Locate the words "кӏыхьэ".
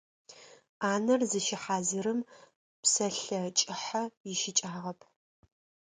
3.57-4.01